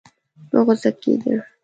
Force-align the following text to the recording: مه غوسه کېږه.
مه 0.51 0.59
غوسه 0.65 0.89
کېږه. 1.01 1.35